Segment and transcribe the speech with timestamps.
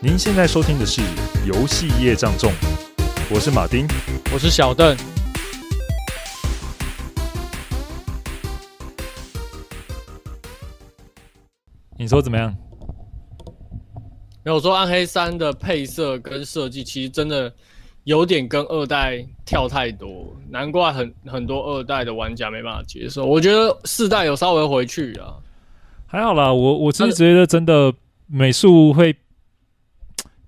[0.00, 1.00] 您现在收听的是
[1.44, 2.52] 《游戏业障重》，
[3.28, 3.84] 我是马丁，
[4.32, 4.96] 我是小邓。
[11.96, 12.54] 你说怎么样？
[14.44, 17.52] 没有说《暗黑三》的配色跟设计，其实真的
[18.04, 23.26] 有点跟二代跳太多，难怪很很多二代的玩家没办法接受。
[23.26, 25.34] 我觉得四代有稍微回去啊，
[26.06, 26.52] 还好啦。
[26.52, 27.92] 我我其实觉得真的
[28.28, 29.16] 美术会。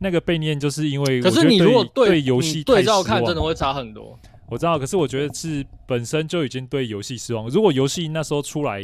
[0.02, 4.18] 那个被念就是因为，可是你如果对对游戏对照看，真的会差很多。
[4.48, 7.46] 我知道，可是我觉得是本身就已经对游戏失望。
[7.48, 8.82] 如果游戏那时候出来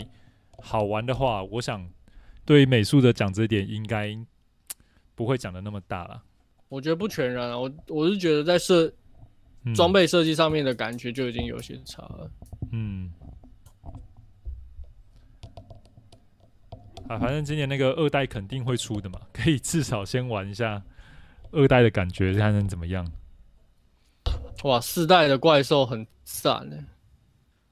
[0.59, 1.89] 好玩的话，我想
[2.45, 4.15] 对美术的讲这点应该
[5.15, 6.23] 不会讲的那么大了。
[6.69, 8.93] 我觉得不全然啊，我我是觉得在设
[9.75, 12.31] 装备设计上面的感觉就已经有些差了。
[12.73, 13.11] 嗯，
[17.09, 20.83] 啊，反正今年那个二代肯定会出的嘛，可以至少先玩一下。
[21.57, 23.11] 二代的感觉看能怎么样？
[24.65, 26.77] 哇，四代的怪兽很散呢。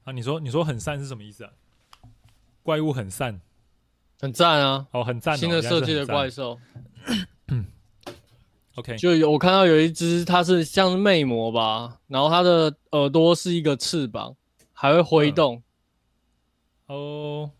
[0.03, 1.51] 啊，你说你说很散是什么意思啊？
[2.63, 3.39] 怪物很散，
[4.19, 4.87] 很赞啊！
[4.91, 6.59] 哦，很赞哦，新的设计的怪兽。
[8.75, 14.35] OK，就有我看到有一只，它是像是魅魔吧，然后它的耳朵是一个翅膀，
[14.73, 15.61] 还会挥动。
[16.87, 17.51] 嗯、哦，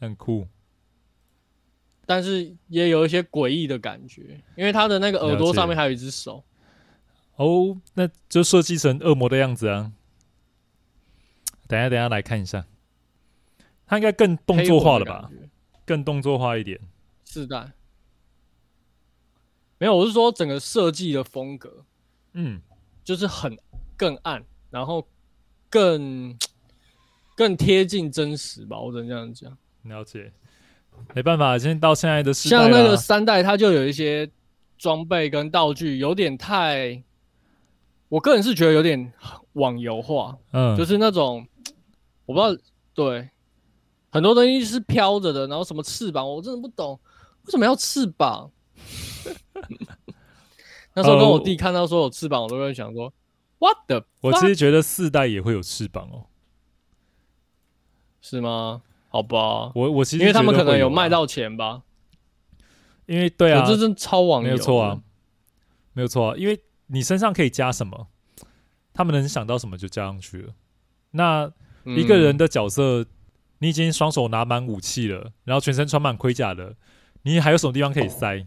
[0.00, 0.46] 很酷。
[2.10, 6.42] 但是也有一些诡异的感觉，因为他的那个耳朵上面还有一只手。
[7.36, 9.92] 哦，那就设计成恶魔的样子啊！
[11.68, 12.66] 等一下，等一下来看一下，
[13.86, 15.30] 他应该更动作化了吧？
[15.86, 16.80] 更动作化一点。
[17.24, 17.70] 是的
[19.78, 21.84] 没有，我是说整个设计的风格，
[22.32, 22.60] 嗯，
[23.04, 23.56] 就是很
[23.96, 25.06] 更暗，然后
[25.68, 26.36] 更
[27.36, 29.56] 更贴近真实吧，我只能这样讲。
[29.84, 30.32] 了解。
[31.14, 34.30] 没办法，现在到现在的时代，像那个三代，它就有一些
[34.78, 37.02] 装备跟道具有点太，
[38.08, 39.12] 我个人是觉得有点
[39.54, 41.46] 网游化，嗯，就是那种
[42.26, 42.62] 我不知道，
[42.94, 43.28] 对，
[44.10, 46.98] 很多东西是飘着的，然后什么翅膀，我真的不懂
[47.44, 48.50] 为什么要翅膀。
[50.94, 53.12] 那时候跟我弟看到说有翅膀，我都会想说
[53.58, 54.04] ，What the？
[54.20, 56.26] 我其实觉得四代也会有翅膀哦，
[58.20, 58.82] 是吗？
[59.12, 61.82] 好吧，我我其实、啊、因为他们可能有卖到钱吧，
[63.06, 65.02] 因为对啊，这真超网友，没有错啊，
[65.92, 68.06] 没有错啊，因为你身上可以加什么，
[68.94, 70.54] 他们能想到什么就加上去了。
[71.10, 71.52] 那
[71.84, 73.06] 一个人的角色，嗯、
[73.58, 76.76] 你已经双手拿满武器了，然后全身穿满盔甲了，
[77.22, 78.46] 你还有什么地方可以塞？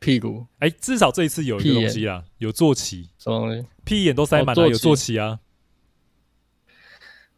[0.00, 0.46] 屁股？
[0.58, 3.66] 哎、欸，至少这一次有一个东西啊，有坐骑，什么东西？
[3.84, 5.38] 屁眼都塞满了，有坐骑啊。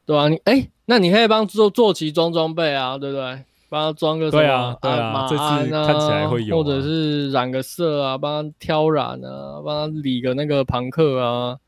[0.04, 3.44] 对啊，你哎、欸，那你可以帮做坐骑装装备啊，对不对？
[3.68, 11.58] 帮他装个什么对啊，对啊，马鞍啊，看起来会有、啊，或者是染个色啊，帮他挑染啊，帮他理个那个庞克啊，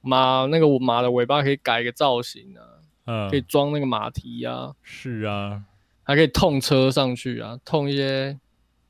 [0.00, 5.62] 马那个马的尾巴可以改个造型啊，嗯，可以装那个马蹄啊，是啊，
[6.02, 8.36] 还可以痛车上去啊，痛一些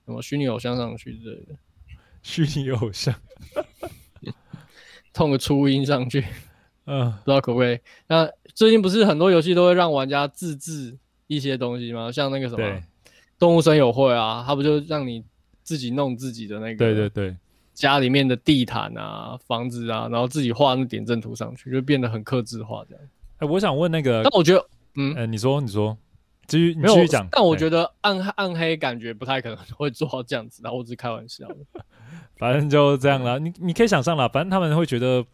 [0.06, 1.54] 什么虚拟偶像上去之类的，
[2.22, 3.14] 虚拟偶像，
[5.12, 6.24] 痛个初音上去。
[6.86, 7.78] 嗯，不知道可不可以？
[8.06, 10.96] 那最近不是很多游戏都会让玩家自制
[11.26, 12.12] 一些东西吗？
[12.12, 12.80] 像那个什么
[13.38, 15.24] 动物森友会啊，他不就让你
[15.62, 16.76] 自己弄自己的那个？
[16.76, 17.36] 对对对，
[17.72, 23.04] 家里面的地毯啊、房子啊，然后自己画那点阵图上去，就变得很克制化这样。
[23.38, 24.66] 哎、欸，我想问那个，但我觉得，
[24.96, 25.96] 嗯，哎、欸，你说，你说，
[26.46, 27.26] 继续，你继续讲。
[27.32, 31.56] 但我觉得暗暗黑感觉不太可能 会做到这样子，然后我只是开玩笑的。
[32.38, 35.24] 反正就这样了，你你可以想象了，反正他们会觉得。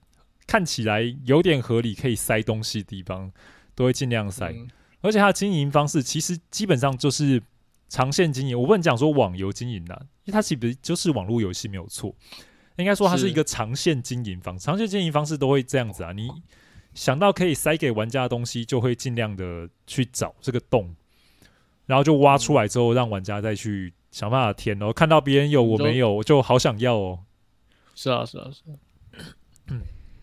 [0.51, 3.31] 看起来有点合理，可以塞东西的地方
[3.77, 4.69] 都会尽量塞，嗯、
[5.01, 7.41] 而且它的经营方式其实基本上就是
[7.89, 8.61] 长线经营。
[8.61, 9.95] 我不能讲说网游经营的，
[10.25, 12.13] 因为它其实就是网络游戏没有错，
[12.75, 14.67] 应该说它是一个长线经营方式。
[14.67, 16.29] 长线经营方式都会这样子啊，你
[16.95, 20.93] 想到可以塞给玩家的东西，就会尽量的去找这个洞，
[21.87, 24.93] 然后就挖出来之后，让玩家再去想办法填哦。
[24.93, 27.21] 看到别人有我没有，我就好想要哦。
[27.95, 28.75] 是啊，是啊，是啊。
[29.69, 29.81] 嗯。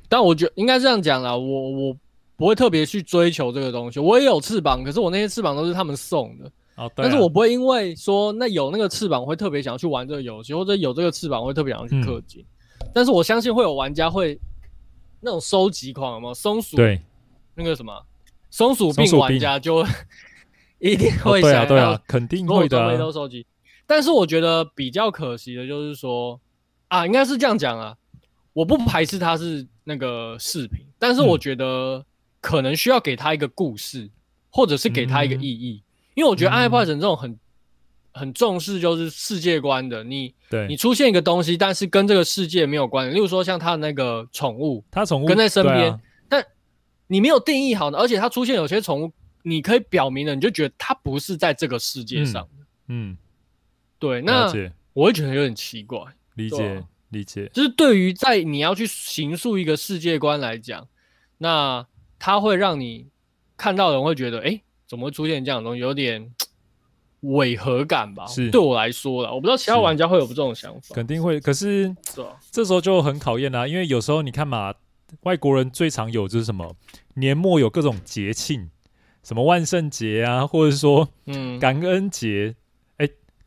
[0.09, 1.97] 但我觉得应该这样讲啦，我我
[2.35, 3.99] 不会特别去追求这个东西。
[3.99, 6.45] 我也有翅膀，可是我那些翅膀都是他们送的。
[6.75, 7.09] 哦，对啊。
[7.09, 12.41] 但是我不会因为说那有那个翅膀，我会特别想要去玩这个游戏，或者有这个翅膀，我会特别想要去氪金。
[12.41, 12.89] 嗯。
[12.93, 14.39] 但是我相信会有玩家会
[15.19, 16.33] 那种收集狂，有没有？
[16.33, 17.01] 松鼠对
[17.55, 17.91] 那个什么
[18.49, 19.85] 松鼠病玩家就
[20.79, 22.95] 一定会想要，对啊，肯定会的啊。
[22.97, 23.45] 都收集。
[23.87, 26.39] 但是我觉得比较可惜的就是说
[26.87, 27.95] 啊，应该是这样讲啊，
[28.57, 29.65] 我不排斥它是。
[29.89, 32.05] 那个视频，但是我觉得
[32.41, 34.11] 可能需要给他一个故事，嗯、
[34.49, 37.39] 或者是给他一个意义，嗯、因为我觉得《暗黑破坏神》这种很
[38.11, 40.03] 很重视就是世界观的。
[40.03, 43.13] 你对你出现一个东西，但是跟这个世界没有关系。
[43.13, 46.45] 例如说像他的那个宠物，他宠物跟在身边，啊、但
[47.07, 49.13] 你没有定义好呢，而且他出现有些宠物，
[49.43, 52.65] 你可以表明的，你就觉得它不是在这个世界上的。
[52.89, 53.17] 嗯，嗯
[53.99, 54.51] 对，那
[54.91, 56.01] 我会觉得有点奇怪。
[56.35, 56.83] 理解。
[57.09, 60.87] 理解，就是对于在你要去形塑一个世界观来讲，
[61.37, 61.85] 那
[62.19, 63.07] 它会让你
[63.55, 66.29] 看到的人会觉得，哎、欸，怎么会出现这样的东西，有点
[67.21, 68.25] 违和感吧？
[68.27, 70.93] 是对我来说了，我不知道其他玩家会有这种想法。
[70.93, 71.95] 肯定会，可是，
[72.51, 74.73] 这时候就很考验啦，因为有时候你看嘛，
[75.21, 76.75] 外国人最常有就是什么
[77.15, 78.69] 年末有各种节庆，
[79.23, 82.55] 什么万圣节啊，或者是说嗯感恩节。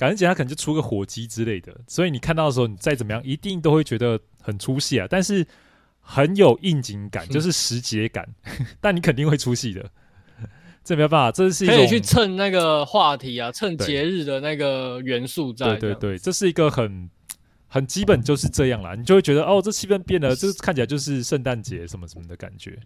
[0.00, 5.06] 感恩节他可能就出个火鸡之类的，所以你看到的时候，你再怎么样，一定都会觉得很出戏啊。
[5.10, 5.46] 但是
[6.00, 9.90] 很有应景感，就是时节感，嗯、 但你肯定会出戏的，
[10.82, 15.76] 这没办法，这是一种可以去蹭那个话题啊，蹭节日的那个元素在。
[15.76, 17.10] 对对对，这是一个很
[17.68, 22.78] 很基本就是这样啦，你就会觉得哦，这气氛变了，这看起来就是圣诞节什么什么的感觉，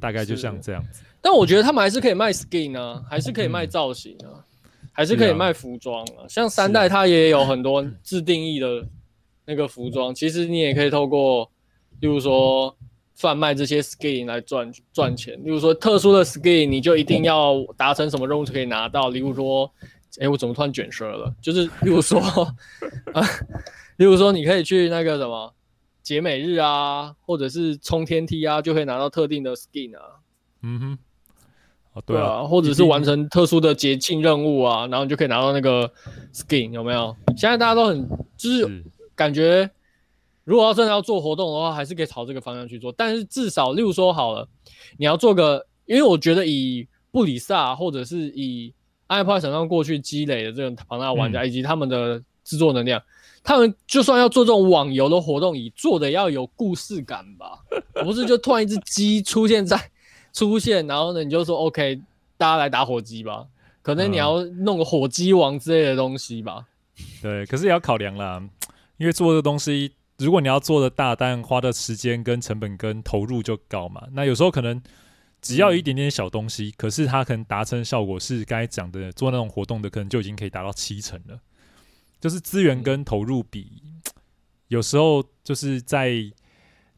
[0.00, 1.02] 大概就像这样子。
[1.20, 4.26] 但我觉得他们还是可以卖 skin 啊，还是可以卖造型啊。
[4.26, 4.44] 嗯
[4.92, 8.86] 还是可以卖服装啊，像三代它也有很多自定义的
[9.46, 11.50] 那个服装，其实你也可以透过，
[12.00, 12.76] 例如说
[13.14, 15.34] 贩卖这些 skin 来赚赚钱。
[15.44, 19.08] 例如说特殊的 skin，你就一定要达成什么任务才可以拿到。
[19.08, 19.72] 例如说，
[20.20, 21.34] 哎，我怎么突然卷舌了？
[21.40, 23.22] 就是例如说，啊，
[23.96, 25.54] 例如说你可以去那个什么
[26.02, 30.02] 节美日啊，或者是冲天梯啊，就可以拿到特定的 skin 啊。
[30.62, 30.98] 嗯哼。
[31.94, 35.90] 哦，对啊，或者是完成特殊的节庆任务啊，然后你就可以拿到那个
[36.32, 37.14] skin，有没有？
[37.36, 38.84] 现在大家都很就是
[39.14, 39.68] 感觉，
[40.44, 42.90] 如果要真的要做活动的话，还是可以朝这个方向去做。
[42.96, 44.48] 但是至少，例如说好了，
[44.96, 48.72] 你要做个，因为我觉得以布里萨或者是以
[49.08, 53.02] Iron Point 上过去积累的这种庞大玩家以及他们的制作能量，
[53.44, 57.58] 他们就算要做这种网游的活动，也做的要有故事感吧？
[58.02, 59.91] 不是就突然一只鸡出现在。
[60.32, 62.00] 出现，然后呢，你就说 OK，
[62.36, 63.46] 大家来打火机吧。
[63.82, 66.66] 可能你要弄个火鸡王之类的东西吧。
[66.98, 68.42] 嗯、对，可是也要考量啦，
[68.96, 74.06] 因为做这个东西，如果你要做的大，但花的时间跟成本跟投入就高嘛。
[74.12, 74.80] 那有时候可能
[75.40, 81.38] 只要一点点小东西，嗯、可是它可能达成效果是刚才讲的，做那种活动的可能就已经可以达到七成了。
[82.20, 84.00] 就是资源跟投入比，嗯、
[84.68, 86.32] 有时候就是在。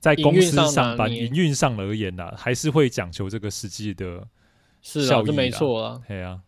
[0.05, 4.19] 在公司上班，营运上而言呢、啊，还是会讲求这个实际的
[4.83, 5.06] 效益。
[5.06, 5.99] 是啊，这没错啊。
[6.06, 6.39] 对啊，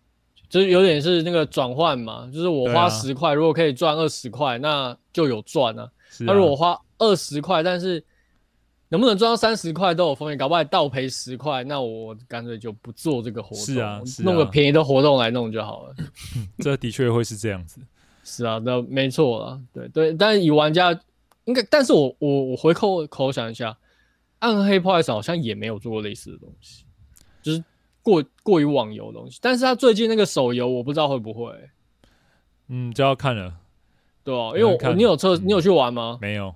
[0.47, 5.89] 就是有点是那个转换嘛，就是我花十块，如果可以赚二十块，那就有赚啊。
[6.21, 8.05] 那、啊、如果花二十块，但是
[8.91, 15.95] 能不能赚到三十块都有风险，搞不好倒赔十块，那我干脆就不做这个活动，是啊，是啊，弄个便宜的活动来弄就好了。
[16.61, 17.81] 这的确会是这样子。
[18.23, 19.59] 是啊，那没错啊。
[19.73, 20.95] 对对，但是以玩家。
[21.47, 23.77] 应该，但是我我我回扣口想一下，
[24.41, 26.85] 暗黑破坏神好像也没有做过类似的东西，
[27.43, 27.65] 就是
[28.03, 29.39] 过过于网游的东西。
[29.41, 31.53] 但是他最近那个手游，我不知道会不会，
[32.69, 33.59] 嗯，就要看了，
[34.23, 36.19] 对啊，因为我，我你有测，你有去玩吗？
[36.21, 36.55] 没有，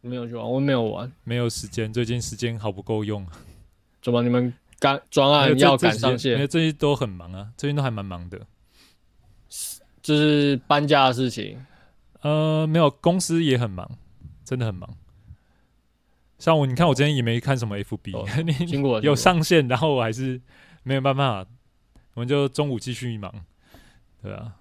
[0.00, 3.26] 没有去玩，我没有玩，没有时间，最近时间好不够用，
[4.00, 6.34] 怎么你们赶专案要赶上线？
[6.34, 8.40] 因为最近都很忙啊，最近都还蛮忙的，
[10.00, 11.64] 就是搬家的事情，
[12.20, 13.90] 呃，没有，公司也很忙。
[14.52, 14.86] 真的很忙，
[16.38, 18.52] 像我，你看我今天也没看什么 FB，、哦、 你
[19.00, 20.38] 有上线，然后我还是
[20.82, 21.46] 没有办法，
[22.12, 23.32] 我们就中午继续忙，
[24.22, 24.56] 对啊。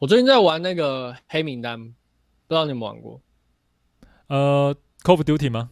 [0.00, 1.94] 我最近在玩那个黑名单，不
[2.50, 3.22] 知道你有没有玩过？
[4.26, 5.70] 呃，Call of Duty 吗？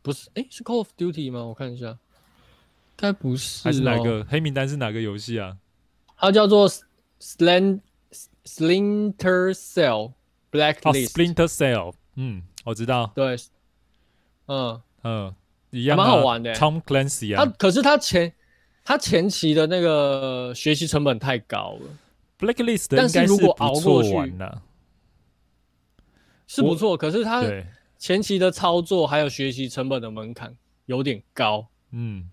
[0.00, 1.44] 不是，哎、欸，是 Call of Duty 吗？
[1.44, 1.98] 我看一下，
[2.96, 3.64] 该不是、哦。
[3.64, 5.58] 还是哪个黑名单是哪个游戏啊？
[6.16, 6.66] 它叫做
[7.20, 7.80] Slant
[8.46, 10.14] Splinter Cell。
[10.50, 13.12] Blacklist、oh, Splinter Cell，嗯，我知道。
[13.14, 13.36] 对，
[14.46, 15.34] 嗯嗯，
[15.70, 16.52] 一样，蛮好玩的。
[16.54, 18.32] Tom Clancy 啊，他可是他前
[18.84, 21.88] 他前期的那个学习成本太高了。
[22.38, 24.10] Blacklist，但是如果熬过去，
[26.48, 26.96] 是不错。
[26.96, 27.44] 可是他
[27.96, 32.28] 前期的操作还有学习成本的门槛有点高，嗯，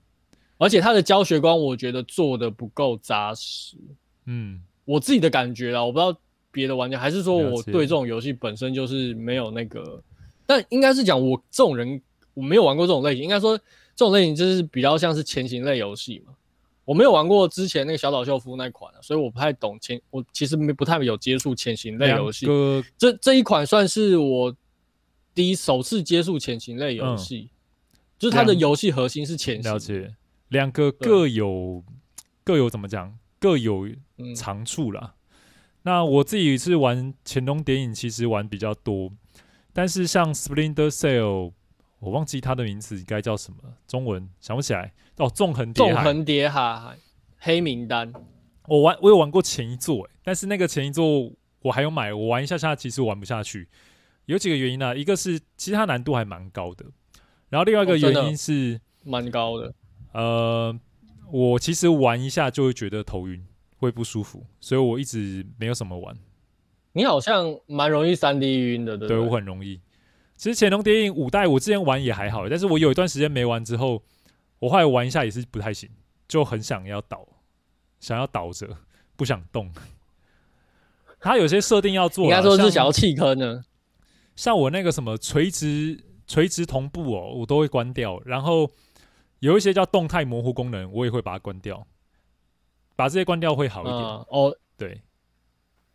[0.57, 3.77] 而且他的教学观我觉得做的不够扎实，
[4.25, 6.19] 嗯，我自己的感觉啦，我不知道。
[6.51, 10.01] 别的玩家，还是说我对这种游戏本身就是没有那个，
[10.45, 12.01] 但应该是讲我这种人
[12.33, 16.33] 我没有玩过这种类型，应该说这种类型就是比较像是潜行类游戏嘛。
[16.85, 22.47] 我没有玩过之前那个小岛秀夫那款，所以我不太懂潜，我其实没不太有接触潜行类游戏。
[22.97, 24.55] 这这一款算是我
[25.35, 29.69] 第一首次接触潜行类游戏，嗯、就是它的游戏核心是潜行。
[29.69, 30.15] 了解，
[30.47, 31.93] 两个各有、嗯、
[32.45, 33.13] 各有怎么讲？
[33.37, 33.87] 各有
[34.33, 35.13] 长处啦。
[35.87, 39.09] 嗯、那我自己是玩乾隆谍影，其实玩比较多，
[39.71, 41.53] 但是像 Splinter Cell，
[41.99, 44.93] 我忘记它的名字该叫什么，中文想不起来。
[45.15, 46.97] 哦，纵横纵横叠海
[47.39, 48.11] 黑名单，
[48.67, 53.69] 我玩我有玩过前一座，但是那个前一座我还有买，我玩一下下其实玩不下去，
[54.25, 54.93] 有几个原因呢、啊？
[54.93, 56.85] 一个是其实它难度还蛮高的，
[57.47, 59.73] 然后另外一个原因是蛮、哦、高的，
[60.11, 60.77] 呃。
[61.29, 63.45] 我其实玩一下就会觉得头晕，
[63.77, 66.15] 会不舒服，所以我一直没有什么玩。
[66.93, 69.17] 你好像蛮容易三 D 晕的，对不对？
[69.17, 69.79] 对，我很容易。
[70.35, 74.03] 其实《潜龙谍影》五代我之前玩也还好，但是我有一段时间没玩之后，
[74.59, 75.89] 我后来玩一下也是不太行，
[76.27, 77.27] 就很想要倒，
[77.99, 78.67] 想要倒着，
[79.15, 79.71] 不想动。
[81.19, 83.63] 它有些设定要做，应该说是想要弃坑呢。
[84.35, 88.69] 像我那个什么垂直垂直同步哦，我都会关掉，然后。
[89.39, 91.85] 有一些叫动态模糊功能，我也会把它关掉，
[92.97, 93.95] 把这些关掉会好一点。
[93.95, 95.01] 嗯、哦，对，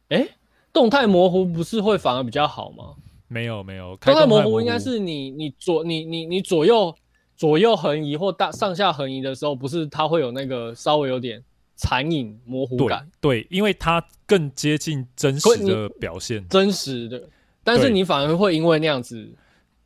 [0.09, 0.31] 哎、欸，
[0.73, 2.95] 动态模糊不是会反而比较好吗？
[3.29, 6.95] 没有没有，动态模糊应该是你你左你你你左右
[7.37, 11.43] 左右横移或大上下横移的时候，不是它会有那个稍微有点
[11.77, 13.07] 残影模糊感？
[13.21, 17.29] 对，对，因为它更接近真实的表现，真实的，
[17.63, 19.35] 但是你反而会因为那样子。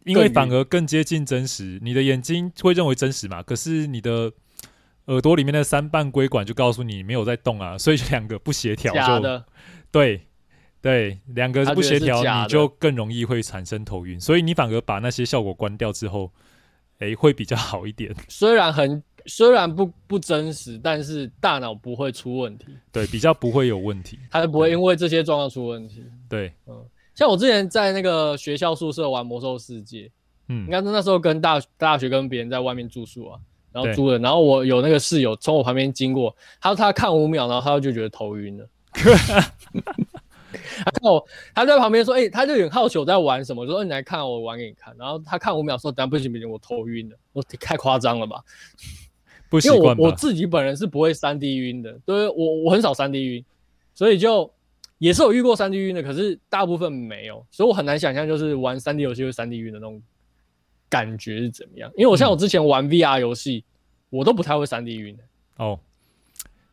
[0.05, 3.43] 因为反而更接近真实，你的眼睛会认为真实嘛？
[3.43, 4.33] 可是你的
[5.07, 9.45] 耳朵里面的三瓣规管就告诉你没有在动啊，所以两个不协调，就的
[9.91, 10.23] 对
[10.81, 14.21] 对，两个不协调，你就更容易会产生头晕。
[14.21, 16.31] 所以你反而把那些效果关掉之后，
[16.99, 18.15] 哎，会比较好一点。
[18.29, 22.67] 虽然很虽然不不真实，但是大脑不会出问题。
[22.93, 26.05] 对，比较不会有问题，它就不会因为这些状况出问题。
[26.29, 26.85] 对，嗯。
[27.15, 30.11] 像我之前在那个学校宿舍玩魔兽世界，
[30.49, 33.41] 嗯，应该是那时候跟大大学跟别人在外面住宿啊，
[33.77, 38.67] 然后租的，然后我有那个室友从我旁边经过，他说他看五秒，然后他就觉得头晕了。
[38.95, 41.23] 他看我，
[41.55, 48.43] 他在旁边说，哎、欸，他就很好奇我在玩什么，我说你来看我玩给你看，然后他看五秒说，等不行不行，我头晕了，我太夸张了吧？
[49.51, 49.79] 不习惯？
[49.79, 53.45] 因为我我自己本人是不会三 D 晕的，对，我我很少三 D 晕，
[53.95, 54.51] 所以就。
[54.99, 60.01] 也是有遇过三 D 晕的，可是大部分没有，所以我很难想象就是玩三 D 游戏会三 D 晕的那种
[61.05, 61.91] 感觉是怎么样。
[61.97, 65.23] 因为我像我之前玩 VR 游戏，嗯、我都不太会三 D 晕的。
[65.57, 65.79] 哦，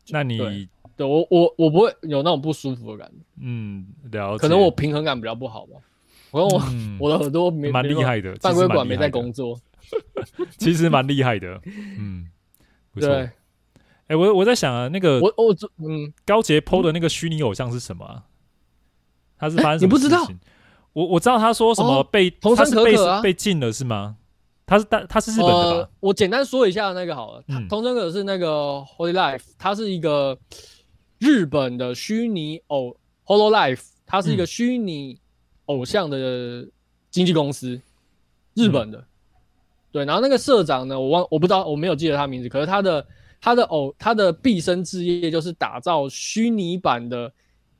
[0.09, 3.23] 那你对，对我我我不会有那种不舒服的感觉。
[3.41, 4.37] 嗯，了解。
[4.37, 5.73] 可能我平衡感比较不好吧。
[6.31, 9.59] 我我、嗯、我的耳朵没蛮厉害的，半规管没在工作。
[10.57, 11.61] 其实蛮厉害的。
[11.99, 12.27] 嗯，
[12.91, 13.13] 不错。
[13.13, 13.31] 哎、
[14.07, 18.23] 欸，我我在想啊，那个我我嗯，高杰 PO 的那个虚拟偶像是什么、啊？
[19.37, 20.17] 他是发生什么事情？
[20.17, 20.39] 欸、你不知道？
[20.93, 24.15] 我我知道他说什么被桐生可可、啊、被禁了是吗？
[24.65, 25.89] 他是他他是日本的吧、呃？
[25.99, 27.43] 我简单说一下那个好了。
[27.69, 30.37] 桐生可可是那个 Holy Life，它是一个
[31.19, 32.95] 日本的虚拟偶
[33.25, 35.19] Holo Life，它是一个虚拟
[35.65, 36.65] 偶像的
[37.11, 37.81] 经纪公司，嗯、
[38.55, 39.03] 日本的。
[39.91, 43.05] 对，然后那个社长呢，我忘我不知道，我没有记得他名字，可是他的。
[43.45, 47.29] 他的偶，他的毕生志业就是打造虚拟版的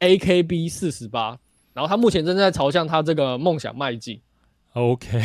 [0.01, 1.39] AKB 四十八，
[1.73, 4.19] 然后他目前正在朝向他这个梦想迈进。
[4.73, 5.19] OK，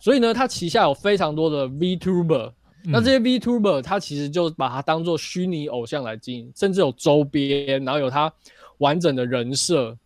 [0.00, 2.52] 所以呢，他旗下有非常多的 VTuber，、
[2.84, 8.32] 嗯、那这些 VTuber 他其实就把它当做虚拟偶像来经营，甚至有周边，然后有他
[8.78, 9.96] 完整的人设。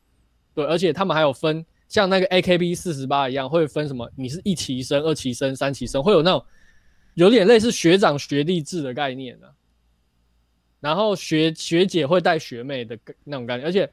[0.54, 4.11] 对，而且他们还有分像那个 AKB 四十八一样，会分什么？
[4.16, 6.45] 你是一期生、二期生、三期生，会有那种
[7.14, 9.52] 有点类似学长学弟制的概念呢、啊。
[10.80, 13.88] 然后学学姐会带学妹的那种概念，而且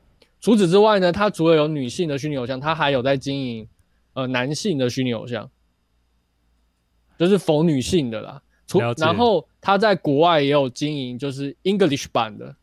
[0.45, 3.67] 除此之外呢，它除了有女性的虚拟偶像，它还有在经营
[4.13, 5.49] 呃男性的虚拟偶像，
[7.17, 8.39] 就是否女性的啦。
[8.67, 12.55] 除然后它在国外也有经营，就是 English 版的，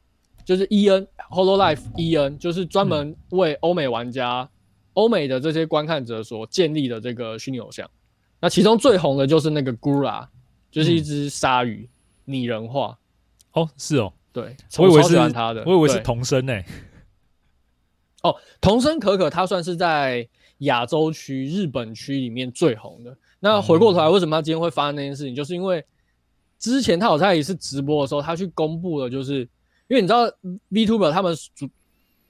[0.44, 4.48] 就是 EN Hololive EN，就是专门为欧美玩家、
[4.92, 7.90] 欧美的这些观看者所建立的这个虚拟偶像。
[8.38, 10.28] 那其中最红的就是那个 Gura，
[10.70, 11.90] 就是一只鲨鱼
[12.26, 12.96] 拟人化。
[13.54, 16.54] 哦，是哦，对，我以为是他的，我以为是童声呢。
[18.23, 20.26] 哦，童声可可，他算是在
[20.59, 23.17] 亚洲区、日本区里面最红的。
[23.41, 25.35] 那回过头来，为什么他今天会发生那件事情？
[25.35, 25.85] 嗯、就是因为
[26.59, 29.41] 之前他有在一次直播的时候，他去公布了，就是
[29.88, 30.31] 因为你知道
[30.71, 31.69] VTuber 他们主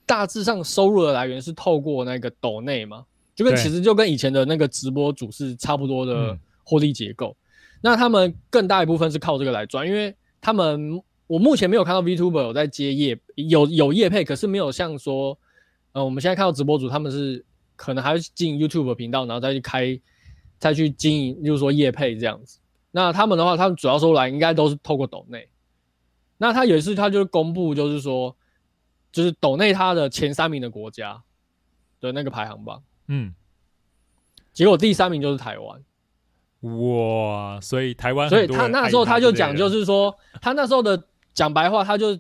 [0.07, 7.37] 大致上收入的来源是透过那个抖内嘛，就跟其实就跟以前的那个直播主是差不多的获利结构。
[7.39, 7.39] 嗯、
[7.83, 11.03] 那他们更大一部分是靠这个来赚，因为他们。
[11.29, 15.39] 我目前没有看到 VTuber 有在接业，有有业配，可是没有像说，
[15.93, 17.45] 呃，我们现在看到直播主他们是
[17.77, 20.01] 可能还会进 YouTube 频道，然后再去开，
[20.59, 22.59] 再去经营，就是说业配这样子。
[22.91, 25.49] 那他们的话，他们主要收来应该都是透过抖内。
[26.39, 28.37] 那他有一次他就公布，就是说，
[29.13, 31.23] 就是斗内他的前三名的国家
[32.01, 33.33] 的那个排行榜，嗯，
[34.53, 35.81] 结果第三名就是台湾。
[36.63, 42.19] 哇，所以台湾，所以他那时候他就讲，就是说，他那时候的讲白话，他就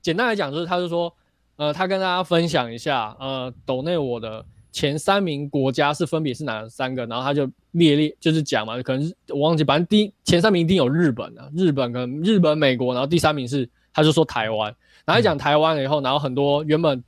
[0.00, 1.14] 简单来讲，就是他就说，
[1.56, 16.98] 呃，他跟大家分享一下，呃，斗内我的前三名国家是分别是哪三个，然后他就列列就是讲嘛，可能是我忘记，反正第一前三名一定有日本啊，日本跟日本、美国，然后第三名是他就说台湾，然后一讲台湾了以后，然后很多原本，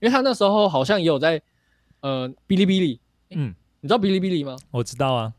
[0.00, 1.40] 因为他那时候好像也有在
[2.00, 4.56] 呃哔哩哔哩，嗯，你知道哔哩哔哩吗？
[4.70, 5.32] 我知道啊。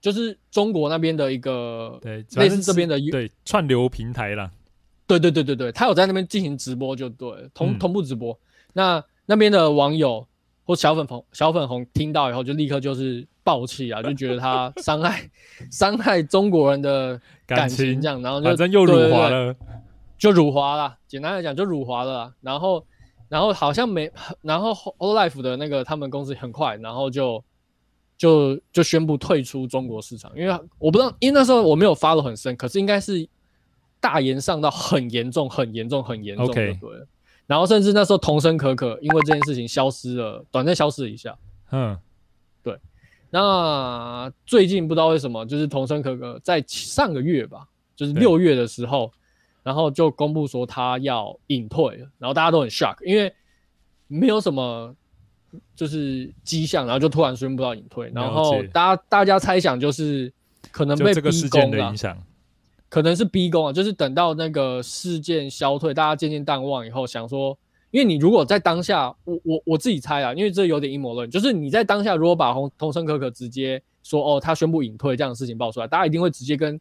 [0.00, 4.48] 就是中国那边的一个对，类似这边的对串流平台啦。
[5.08, 8.38] 对对对对对，他有在那边进行直播，就对同、嗯、同步直播。
[8.72, 10.24] 那那边的网友
[10.62, 15.28] 或小粉红 小粉红听到以后，就立刻就是暴气啊，就觉得他伤害
[15.72, 19.56] 伤害中国人的感情这样，然后就反正又辱华了，
[20.16, 20.96] 就辱华了。
[21.08, 22.32] 简单来讲，就辱华了。
[22.40, 22.86] 然后
[23.28, 24.08] 然后好像没，
[24.42, 27.42] 然后 Hololive 的那个他们公司很快，然后就。
[28.20, 33.24] 就就宣布退出中国市场，因为我不知道，因为那时候我没有 follow 很深，可是应该是
[34.00, 36.78] 大言上到很严重、很严重、很严重的对。
[37.46, 41.36] 然后甚至那时候童声可可因为这件事情消失了，短暂消失了一下。
[41.70, 41.98] 嗯，
[42.62, 42.78] 对。
[43.30, 49.10] 那最近不知道为什么，就是童声可可在上个月吧，就是六月的时候，
[49.62, 53.32] 然后就公布说他要隐退了，然后大家都很 shock，因为
[54.06, 54.94] 没有什么。
[55.74, 60.30] 就是迹象，然后就突然宣布要隐退，然后大家大家猜想就是
[60.70, 61.94] 可能被逼宫了，
[62.88, 67.56] 可能是逼宫啊，就是等到那个事件消退，大家渐渐淡忘以后，想说，
[67.90, 76.80] 因为你如果在当下，我我我自己猜啊，因为这有点阴谋论，就是你在当下如果把红桐生可可直接说哦，他宣布隐退这样的事情爆出来，大家一定会直接跟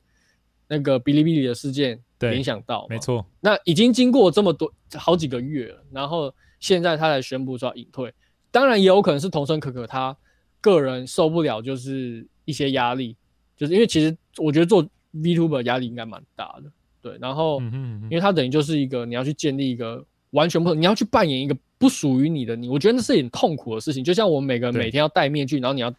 [0.68, 3.26] 那个哔哩哔哩的事件联想到，没错。
[3.40, 8.14] 那已经经过这么多好几个月了，然后现在他才宣布说要隐退。
[8.50, 10.16] 当然也有可能是童生可可他
[10.62, 13.16] 个人受不了，就是一些压力，
[13.56, 14.88] 就是因为其实我觉得做
[15.22, 17.18] VTuber 压力应该蛮大的，对。
[17.20, 24.04] 然后，因为它等于就是一个你要去建立一个完全不同，你要去扮演一个不属于你的你，我觉得那是很痛苦的事情。
[24.04, 25.94] 就像我们每个人每天要戴面具，然后你要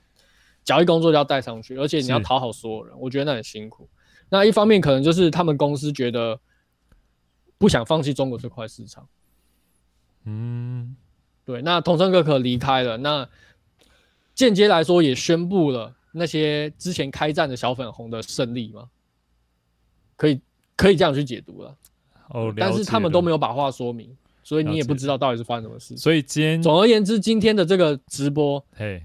[0.65, 3.89] 脚一工作就要戴上去，而且你要讨好所有人，我觉得那很辛苦。
[4.29, 6.39] 那一方面可能就是他们公司觉得
[7.59, 9.09] 不想放弃中国这块市场，
[10.25, 10.97] 嗯。
[11.45, 13.27] 对，那同声哥可离开了，那
[14.35, 18.91] 间接来说也宣布了那些之前开战的小粉红的胜利吗？
[20.19, 20.39] 可以，
[20.77, 21.75] 可以这样去解读了。
[22.29, 25.97] 哦，但是他们都没有把话说明，所以你也不知道到底是发生什么事。
[25.97, 29.03] 所以今天，总而言之，今天的这个直播，嘿，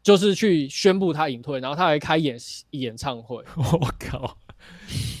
[0.00, 2.38] 就是去宣布他隐退，然后他还开演
[2.70, 3.42] 演唱会。
[3.56, 4.38] 我靠！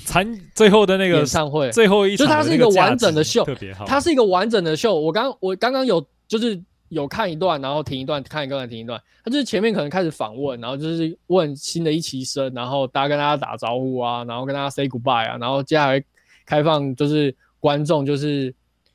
[0.04, 3.84] 残最后的那个演唱会，最后一场，就它是一个完整的秀，特别好。
[3.84, 4.94] 它是一个完整的秀。
[4.94, 6.06] 我刚我刚刚有。
[6.28, 9.02] 就是有看一段，然后停一段，看一段停一段。
[9.24, 16.02] 他就是前面可能开始访问，然后就是问新的一期生，然后大家跟大家打招呼啊，然后跟大家 say goodbye 啊，然后接下来
[16.44, 18.54] 开放就是观众就是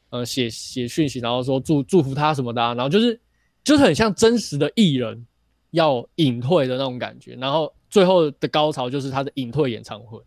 [0.09, 3.19] 呃写写讯息，然后说祝祝福他什么的啊，然后就是
[3.63, 5.27] 就是很像真实的艺人
[5.71, 7.35] 要隐退的那种感觉。
[7.35, 10.17] 然后最后的高潮就是他的隐退演唱会。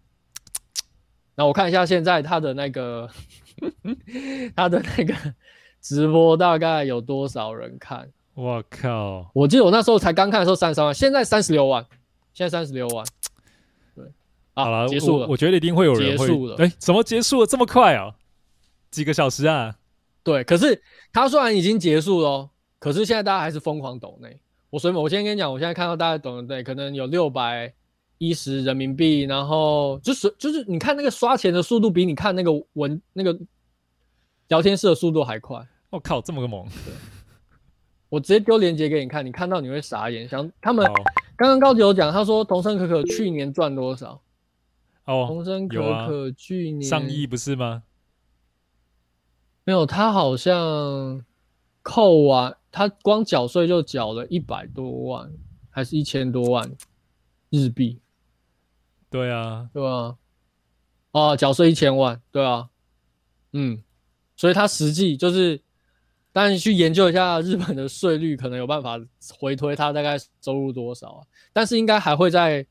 [1.35, 3.09] 那我看一下现在他的那个
[4.55, 5.14] 他的那个。
[5.85, 8.11] 直播大概有多少人看？
[8.33, 9.31] 我靠！
[9.35, 11.85] 我记得我那时候才刚看的时候三十三万，现在三十六万，
[12.33, 13.07] 现在三十六万。
[13.94, 14.03] 对，
[14.55, 15.27] 好了，结束了。
[15.29, 16.27] 我觉得一定会有人会。
[16.27, 16.57] 结束了。
[16.57, 18.14] 哎，怎么结束了这么快啊？
[18.90, 19.77] 几个小时啊？
[20.23, 24.40] 对，可是他虽然已经结束了，可是现在大家还是疯狂抖内。
[24.70, 27.70] 我所以，我先跟你讲，我现在看到大家抖内，可能有六百
[28.16, 33.38] 一十人民币，然后就是就是你看那个刷钱的速度，比你看那个文那个
[34.49, 35.64] 聊天室的速度还快。
[35.94, 36.66] 我靠，这么个猛！
[38.09, 40.28] 我直接丢链接给你看，你看到你会傻眼。
[40.28, 40.85] 想他们
[41.37, 44.20] 刚刚高级有讲，他说桐生可可去年赚多少？
[45.04, 47.85] 哦，桐生可可去年上亿不是吗？
[49.62, 51.24] 没有，他好像
[51.80, 55.33] 扣完，他光缴税就缴了一百多万，
[55.70, 56.68] 还是一千多万
[57.50, 58.00] 日币？
[59.09, 60.16] 对啊，对啊，
[61.12, 62.68] 哦，缴税一千万，对啊，
[63.52, 63.80] 嗯。
[64.37, 65.62] 所以他实际就是，
[66.35, 69.01] 当然去研究一下日本的税率，可能有办法
[69.38, 71.27] 回推它大概收入多少啊。
[71.53, 72.66] 但是应该还会在，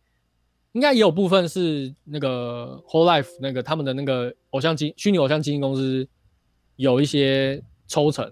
[0.73, 6.05] 应该也有部分是那个 Whole Life 那个他们的那个偶像经虚拟偶像基金公司
[6.75, 8.25] 有一些抽成，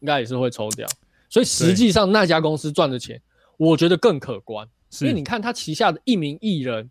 [0.00, 0.88] 应该也是会抽掉。
[1.28, 3.20] 所以实际上那家公司赚的钱，
[3.58, 4.66] 我觉得更可观，
[5.02, 6.90] 因为你看他旗下的一名艺人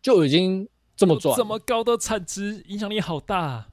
[0.00, 3.66] 就已经这么赚，这么高的产值，影响力好大。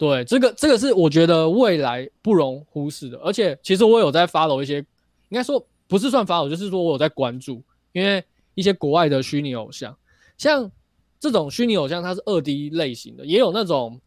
[0.00, 9.94] 对，这个这个是我觉得未来不容忽视的，而且其实我有在 follow 一些，应该说不是算 follow，就是说我有在关注，因为一些国外的虚拟偶像，
[10.38, 10.72] 像
[11.18, 14.00] 这种虚拟偶像，它是二 D 类型的，也有那种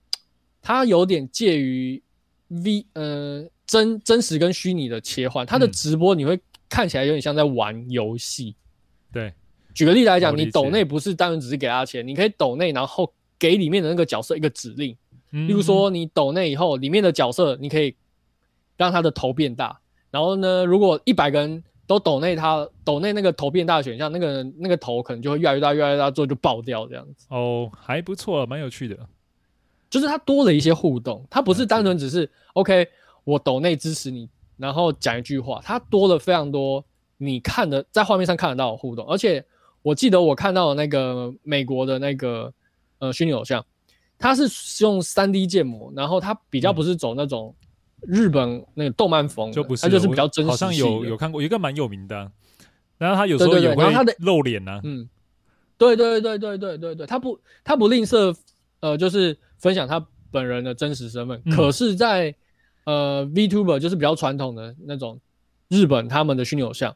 [0.63, 2.01] 它有点介于
[2.47, 8.55] V 呃真真实跟虚拟的切换，它的直播你会看起来有点像在玩游戏。
[9.11, 9.31] 对，
[9.75, 14.97] 举个例子来讲，你抖内不是单纯只是给他钱，你可以抖内，然后给里面的那个角色一个指令。
[15.33, 17.95] 例如说，你抖内以后，里面的角色你可以
[18.77, 19.79] 让他的头变大。
[20.11, 27.25] 然后呢，如果一百个人都抖内他抖内那个头变大的选项，那个那个头可能就会越来越大，越来越大，最后就爆掉这样子。
[27.29, 28.95] 哦，还不错，蛮有趣的。
[29.89, 32.87] 就是它多了一些互动，它不是单纯只是 OK，
[33.23, 36.85] 我抖内支持你，然后讲一句话，它多了非常多
[37.17, 39.03] 你看的在画面上看得到的互动。
[39.07, 39.43] 而且
[39.81, 42.53] 我记得我看到的那个美国的那个
[42.99, 43.65] 呃虚拟偶像。
[44.23, 44.47] 他是
[44.81, 47.53] 用三 D 建模，然后他比较不是走那种
[47.99, 50.49] 日本那个动漫风，就不是，他就是比较真实。
[50.49, 52.31] 好像有有看过一个蛮有名的，
[52.97, 53.83] 然后他有时候也会
[54.19, 54.79] 露脸啊。
[54.85, 55.09] 嗯，
[55.77, 58.33] 对对对对对对对，他不他不吝啬，
[58.79, 61.41] 呃，就是分享他本人的真实身份。
[61.51, 62.37] 可是在，在
[62.85, 65.19] 呃 VTuber 就是比较传统的那种
[65.67, 66.95] 日本他们的虚拟偶像，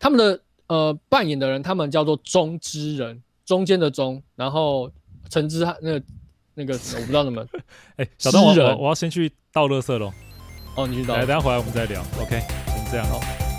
[0.00, 4.90] 他们的呃扮演的人，他们叫做中之人，中间的中，然后
[5.28, 6.02] 橙之那个。
[6.54, 7.44] 那个我不知道怎么，
[7.96, 10.12] 哎、欸，小东，我我要先去倒垃圾喽。
[10.76, 11.14] 哦，你去倒。
[11.14, 12.00] 来，等下回来我们再聊。
[12.20, 13.06] OK，先这样。
[13.06, 13.49] 好。